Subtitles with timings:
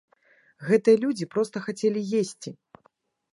[0.69, 2.49] Гэтыя людзі проста хацелі есці.